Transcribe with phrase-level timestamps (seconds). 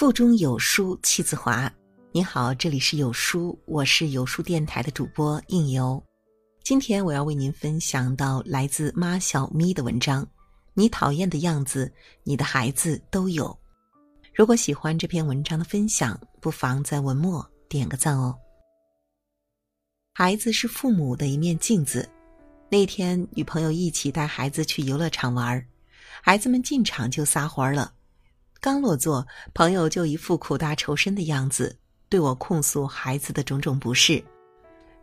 [0.00, 1.70] 腹中有书气自华。
[2.10, 6.02] 你好，这里是有书，我是有书电台的主播应由。
[6.64, 10.26] 今天我要为您分享到来自妈小咪的文章。
[10.72, 11.92] 你讨厌的样子，
[12.24, 13.54] 你的孩子都有。
[14.34, 18.34] 如果喜欢这篇文章的分享，不妨在文末点个赞哦。
[20.14, 22.08] 孩子是父母的一面镜子。
[22.70, 25.62] 那天与朋友一起带孩子去游乐场玩，
[26.22, 27.92] 孩子们进场就撒欢了。
[28.60, 31.74] 刚落座，朋友就一副苦大仇深的样子，
[32.10, 34.22] 对我控诉孩子的种种不适。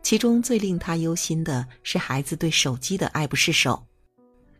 [0.00, 3.84] 其中最令他忧心的是孩子对手机的爱不释手。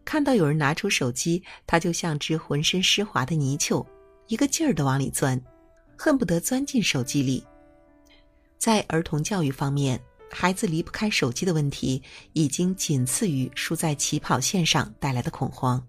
[0.04, 3.86] 看到有人拿出手机，他就像只浑身湿滑的泥鳅，
[4.26, 5.40] 一个劲儿的往里钻，
[5.96, 7.46] 恨不得钻进手机里。
[8.58, 12.02] 在儿童教育方面，孩子离不开手机的问题，
[12.32, 15.86] 已经仅次于输在起跑线上带来的恐慌。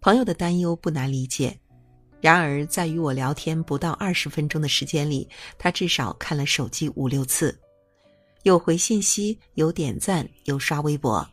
[0.00, 1.58] 朋友的担忧不难理解。
[2.22, 5.28] 然而，在与我聊天不到二十分钟的时间里，
[5.58, 7.58] 他至少看了手机五六次，
[8.44, 11.28] 有回信息，有点赞，有刷微博。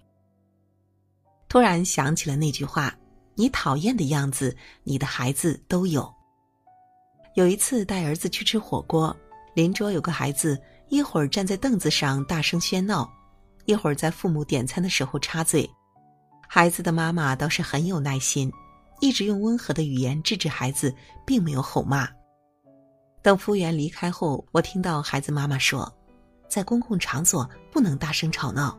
[1.47, 2.91] 突然想起了那句话
[3.37, 6.11] ：“你讨厌的样子，你的孩子都有。”
[7.35, 9.15] 有一次带儿子去吃火锅，
[9.53, 13.07] 邻桌有个孩子，一会儿站在凳子上大声喧闹，
[13.65, 15.69] 一会儿在父母点餐的时候插嘴。
[16.47, 18.51] 孩子的妈妈倒是很有耐心。
[18.99, 20.93] 一直用温和的语言制止孩子，
[21.25, 22.07] 并没有吼骂。
[23.21, 25.91] 等服务员离开后，我听到孩子妈妈说
[26.47, 28.77] ：“在公共场所不能大声吵闹，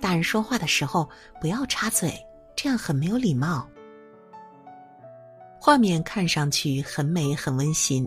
[0.00, 1.08] 大人说话的时候
[1.40, 2.12] 不要插嘴，
[2.56, 3.68] 这样很没有礼貌。”
[5.60, 8.06] 画面看上去很美很温馨，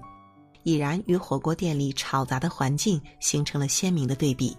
[0.63, 4.57] 已然与火锅店里吵杂的环境形成了鲜明的对比。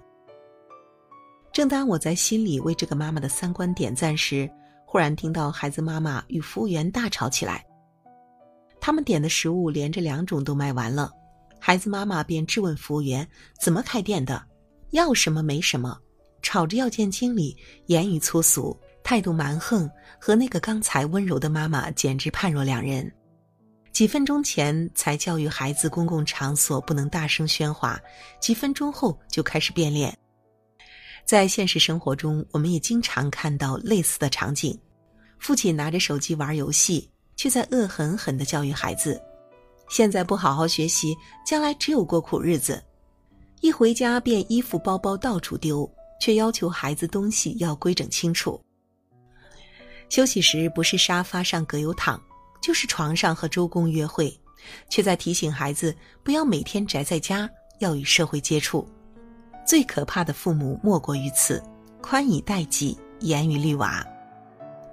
[1.50, 4.48] 正当我在心里为这个妈妈的三观点赞时，
[4.92, 7.64] 忽然听到孩子妈妈与服务员大吵起来。
[8.80, 11.12] 他们点的食物连着两种都卖完了，
[11.60, 13.24] 孩子妈妈便质问服务员
[13.62, 14.44] ：“怎么开店的？
[14.90, 15.96] 要什么没什么，
[16.42, 17.56] 吵着要见经理，
[17.86, 19.88] 言语粗俗，态度蛮横，
[20.18, 23.08] 和那个刚才温柔的妈妈简直判若两人。
[23.92, 27.96] 几分钟前才教育孩子公共场所不能大声喧哗，
[28.40, 30.12] 几分钟后就开始变脸。”
[31.26, 34.76] 在现实生活中，我们也经常看到类似的场景：
[35.40, 39.20] 父亲拿着手机玩游戏，却在恶狠狠地教育孩子
[39.88, 42.80] ：“现在不好好学习，将来只有过苦日子。”
[43.62, 45.90] 一回家便衣服包包到处丢，
[46.20, 48.60] 却要求孩子东西要规整清楚。
[50.08, 52.20] 休息时不是沙发上葛优躺，
[52.62, 54.34] 就是床上和周公约会，
[54.88, 58.86] 却在提醒孩子不要每天宅在家，要与社会接触。
[59.66, 61.62] 最可怕的父母莫过于此，
[62.02, 64.04] 宽以待己，严于律娃，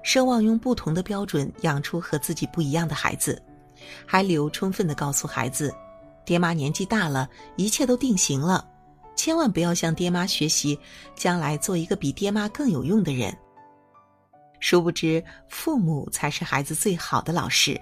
[0.08, 3.44] 奢望用不同的标准养出和自己不一样的孩子，
[4.06, 5.76] 还留充分的告诉孩子，
[6.26, 8.66] 爹妈年纪大了，一切都定型了，
[9.18, 10.80] 千万不要向爹妈学习，
[11.14, 13.38] 将来做一个比爹妈更有用的人。
[14.62, 17.78] 殊不知，父母才是孩子最好的老师。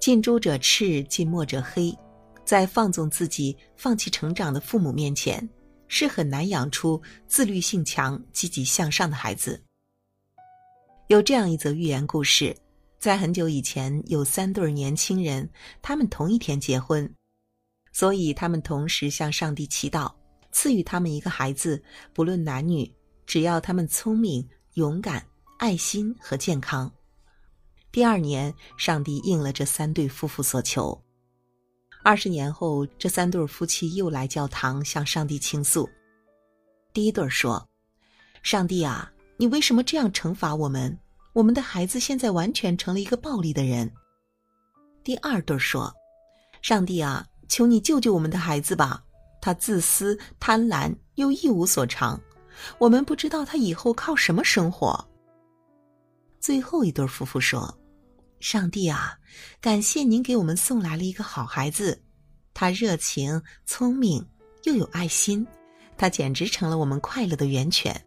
[0.00, 1.96] 近朱者赤，近墨者黑，
[2.44, 5.48] 在放纵自己、放弃成长的父母面前。
[5.90, 9.62] 是很难养出自律性强、积极向上的孩子。
[11.08, 12.54] 有这样一则寓言故事：
[12.98, 15.48] 在很久以前，有三对年轻人，
[15.80, 17.10] 他们同一天结婚，
[17.92, 20.12] 所以他们同时向上帝祈祷，
[20.52, 21.82] 赐予他们一个孩子，
[22.12, 25.26] 不论男女，只要他们聪明、勇敢、
[25.58, 26.92] 爱心和健康。
[27.90, 31.02] 第二年，上帝应了这三对夫妇所求。
[32.04, 35.88] 二十年后，这三对夫妻又来教堂向上帝倾诉。
[36.92, 37.66] 第一对说
[38.44, 40.98] ：“上帝啊，你为什么这样惩罚我们？
[41.32, 43.90] 我们的孩子现在完全成了一个暴力的人。”
[45.04, 45.90] 第二对说
[46.60, 49.02] ：“上帝啊，求你救救我们的孩子吧！
[49.40, 52.20] 他自私、贪婪又一无所长，
[52.78, 55.02] 我们不知道他以后靠什么生活。”
[56.40, 57.72] 最后一对夫妇说。
[58.40, 59.18] 上帝啊，
[59.60, 62.00] 感谢您给我们送来了一个好孩子，
[62.54, 64.24] 他热情、聪明
[64.62, 65.44] 又有爱心，
[65.96, 68.00] 他简直成了我们快乐的源泉。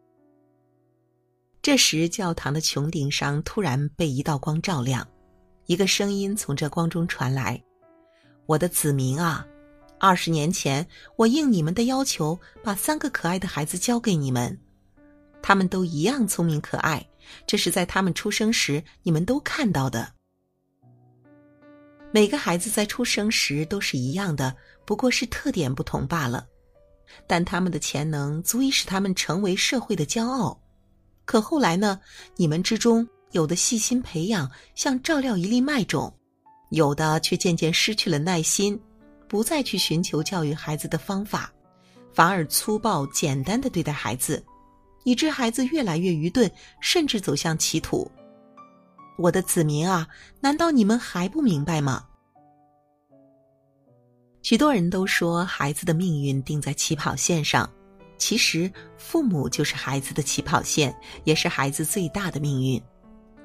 [1.62, 5.08] 这时，教堂的穹顶上突然被一道光照亮，
[5.68, 7.62] 一个声音从这光中传来
[8.48, 9.46] ：“我的子民啊，
[10.00, 10.88] 二十年前
[11.18, 14.60] 我应你们的要求，把三个可爱的孩子交给你们，
[15.40, 17.08] 他们都一样聪明可爱，
[17.46, 20.14] 这是在他们出生时你们都看到的。”
[22.12, 26.48] 每个孩子在出生时都是一样的，不过是特点不同罢了。
[27.28, 30.60] 但他们的潜能足以使他们成为社会的骄傲。
[31.26, 32.00] 可后来呢？
[32.36, 36.12] 你们之中有的细心培养，像照料一粒麦种；
[36.70, 38.80] 有的却渐渐失去了耐心，
[39.28, 41.52] 不再去寻求教育孩子的方法，
[42.14, 44.44] 反而粗暴简单的对待孩子，
[45.06, 46.52] 以致孩子越来越愚钝，
[46.82, 48.10] 甚至走向歧途。
[49.18, 50.08] 我的子民啊，
[50.40, 52.06] 难道你们还不明白吗？
[54.42, 57.70] 许多人都说孩子的命运定在起跑线上，
[58.22, 62.80] 其实父母就是孩子的起跑线，也是孩子最大的命运。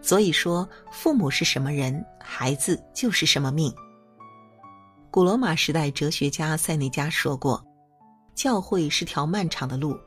[0.02, 3.74] 所以说，父母是什么人，孩子就是什么命。
[5.10, 7.64] 古罗马时代哲学家塞内加说过
[8.36, 9.98] ：“教会是条漫长的路，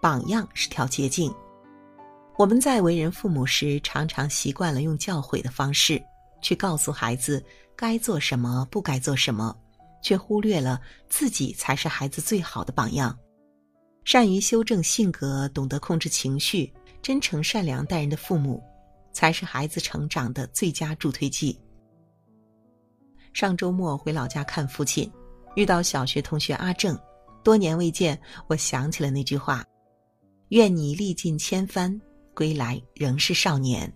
[0.00, 1.30] 榜样是条捷径。”
[2.38, 6.02] 我们在为人父母时，常常习惯了用教诲的方式
[6.40, 7.44] 去告诉孩子
[7.76, 9.54] 该做什么，不该做什么。
[10.00, 13.18] 却忽略了自己才是孩子最好的榜样。
[14.04, 18.62] 善于修正性格、懂得控制情绪、真诚善良待人的父母，
[19.12, 21.58] 才是孩子成长的最佳助推剂。
[23.32, 25.10] 上周末回老家看父亲，
[25.56, 26.98] 遇到小学同学阿正，
[27.42, 29.64] 多年未见，我想起了那句话
[30.50, 31.98] ：“愿你历尽千帆，
[32.34, 33.92] 归来仍是少年。”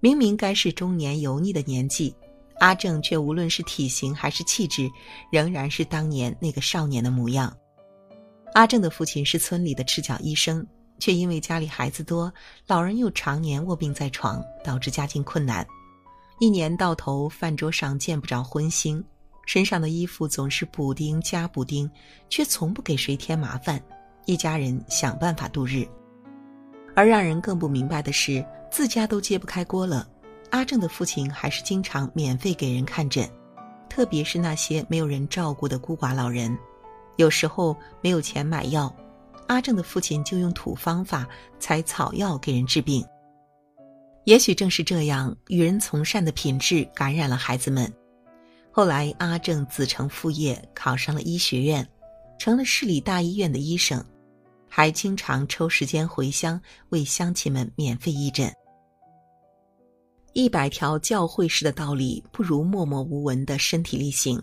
[0.00, 2.14] 明明该是中年油腻的年纪。
[2.58, 4.88] 阿正却无论是体型还是气质，
[5.32, 7.56] 仍然是当年那个少年的模样。
[8.54, 10.66] 阿正的父亲是村里的赤脚医生，
[10.98, 12.32] 却因为家里孩子多，
[12.66, 15.66] 老人又常年卧病在床，导致家境困难。
[16.38, 19.02] 一年到头，饭桌上见不着荤腥，
[19.46, 21.90] 身上的衣服总是补丁加补丁，
[22.28, 23.82] 却从不给谁添麻烦。
[24.26, 25.86] 一家人想办法度日，
[26.94, 30.06] 而让人更不明白的是，自家都揭不开锅了。
[30.50, 33.26] 阿正的父亲还是经常免费给人看诊，
[33.88, 36.56] 特别是那些没有人照顾的孤寡老人，
[37.16, 38.94] 有时候没有钱买药，
[39.48, 41.28] 阿正的父亲就用土方法
[41.58, 43.04] 采草药给人治病。
[44.24, 47.92] 也许正是这样，与人从善的品质感染了孩子们。
[48.70, 51.86] 后来，阿正子承父业，考上了医学院，
[52.38, 54.02] 成了市里大医院的医生，
[54.68, 58.50] 还经常抽时间回乡为乡亲们免费义诊。
[60.32, 64.42] 一百条教会式的道理，不如默默无闻的身体力行。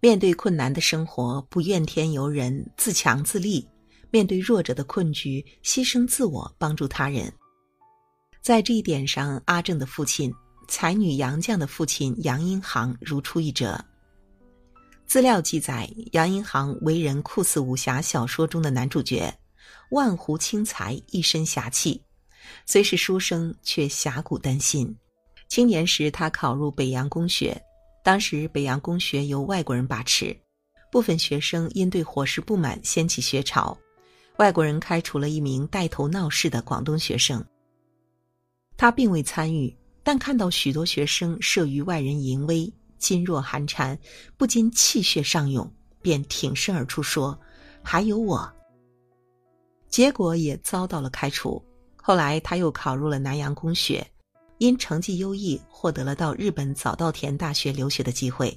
[0.00, 3.66] 面对困难的生活，不怨天尤人，自强自立；
[4.10, 7.32] 面对弱者的困局，牺牲自我，帮助他人。
[8.42, 10.30] 在这一点上，阿正的父亲
[10.68, 13.82] 才女杨绛的父亲杨荫行如出一辙。
[15.06, 19.32] 资料记载，杨荫行为人酷似武侠小说中的男主角，
[19.90, 22.02] 万湖轻才，一身侠气。
[22.66, 24.94] 虽是书生，却侠骨丹心。
[25.48, 27.58] 青年时，他考入北洋公学。
[28.04, 30.36] 当时，北洋公学由外国人把持，
[30.92, 33.76] 部分学生因对伙食不满，掀起学潮。
[34.36, 37.42] 外国人开除了一名带头闹事的广东学生。
[38.76, 42.70] 他并未参与，但看到许多学生慑于外人淫威，
[43.00, 43.98] 噤若寒蝉，
[44.36, 45.72] 不禁气血上涌，
[46.02, 47.40] 便挺身而出说
[47.82, 48.52] ：“还有我。”
[49.88, 51.64] 结果也遭到了开除。
[51.96, 54.06] 后来，他又考入了南洋公学，
[54.58, 58.56] 因成绩优异，获得了到日本早稻田大学留学的机会。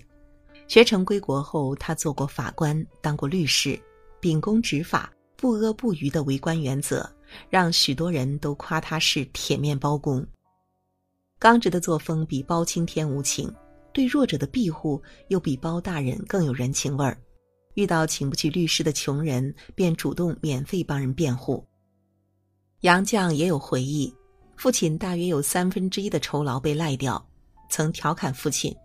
[0.68, 3.80] 学成归国后，他做过法官，当过律师，
[4.20, 7.10] 秉公执法、不阿不谀的为官原则，
[7.50, 10.26] 让许多人都夸他是铁面包公。
[11.40, 13.54] 刚直的作风比包青天无情，
[13.94, 17.18] 对弱者的庇护又比包大人更有人情味儿。
[17.76, 21.64] 遇到请不起律师的穷人，便主动免费帮人辩护。
[22.82, 24.14] 杨绛也有回忆，
[24.58, 27.24] 父亲大约有三分之一的酬劳被赖掉，
[27.70, 28.76] 曾调侃父亲：“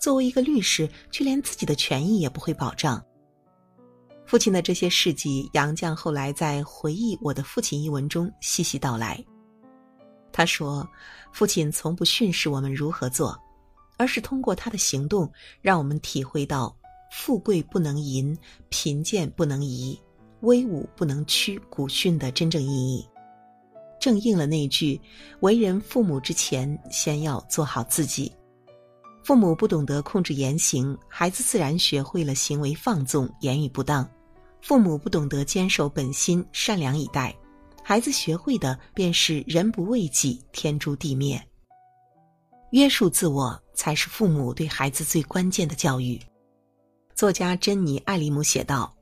[0.00, 3.04] 作为一个律师，却连自己的权益也不会保障。”
[4.24, 9.22] 父亲的这些事迹，杨绛后来在回忆《我的父亲》一文中细细道来。
[10.32, 10.88] 他说
[11.30, 13.38] ：“父亲从不训示我们如何做，
[13.98, 15.30] 而是通过他的行动，
[15.60, 16.74] 让我们体会到
[17.12, 18.36] 富贵不能淫，
[18.70, 20.00] 贫贱不能移，
[20.40, 23.06] 威武不能屈古训的真正意义。”
[24.00, 25.00] 正应了那句
[25.40, 28.32] ：“为人父母之前，先要做好自己。
[29.24, 34.04] 父母不懂得控制言行，孩子自然学会了行为放纵、言语不当；
[34.62, 37.34] 父母不懂得坚守本心、善良以待，
[37.82, 41.42] 孩子学会的便是人不为己，天诛地灭。
[42.70, 46.18] 约束自我，才是父母对孩子最关键的教育。”
[47.14, 48.94] 作家珍妮·艾利姆写道：“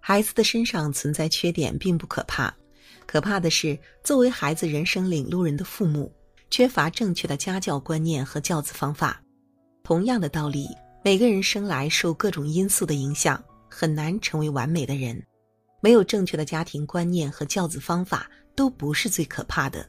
[0.00, 2.52] 孩子的身上存在缺点，并不可怕。”
[3.10, 6.12] 可怕的是，作为孩子人生领路人的父母，
[6.48, 9.20] 缺乏正确的家教观念和教子方法。
[9.82, 10.68] 同样的道理，
[11.02, 15.20] 每个人生来受各种因素的影响，很难成为完美的人。
[15.80, 19.84] 没有正确的家庭观念和教子方法，都不是最可怕的。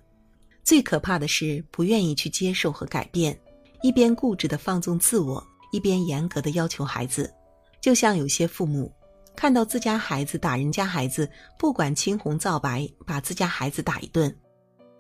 [0.63, 3.39] 最可怕的是不愿意去接受和改变，
[3.83, 7.31] 一边固执的放纵自我，一边严格的要求孩子。
[7.79, 8.91] 就像有些父母
[9.35, 14.35] 看到自家孩子打人家孩子，不管青红皂白，把自家孩子打一顿，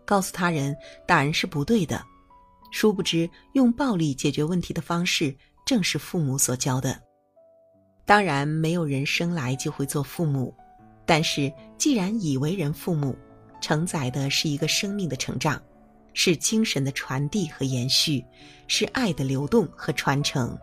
[0.05, 2.03] 告诉他人打人是不对的。
[2.71, 5.35] 殊不知，用暴力解决问题的方式，
[5.65, 6.99] 正是父母所教的。
[8.05, 10.55] 当然，没有人生来就会做父母，
[11.05, 13.15] 但是既然已为人父母，
[13.61, 15.61] 承载的是一个生命的成长，
[16.13, 18.25] 是精神的传递和延续，
[18.67, 20.57] 是爱的流动和传承。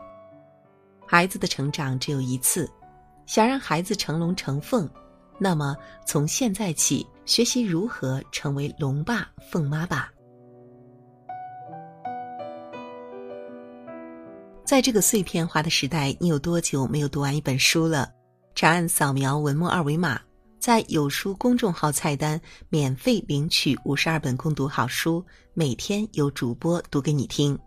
[1.06, 2.68] 孩子的成长只有一次，
[3.28, 4.88] 想让孩子成龙成凤，
[5.38, 10.10] 那么从现在起学习如何成为龙爸凤妈吧。
[14.64, 18.10] 在这个碎片化的时代，你有多久没有读完一本书了？
[18.54, 20.18] 长按扫描文末二维码，
[20.58, 27.58] 在有书公众号菜单免费领取五十二本共读好书，每天有主播读给你听。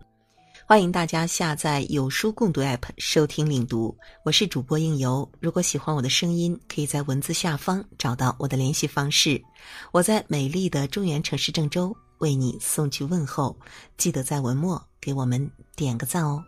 [0.72, 3.94] 欢迎大家下载有书共读 App 收听领读。
[4.24, 9.38] 我是主播应由，如果喜欢我的声音，可以在文字下方找到我的联系方式。
[9.92, 13.54] 我在美丽的中原城市郑州为你送去问候，
[13.98, 16.42] 记得在文末给我们点个赞哦。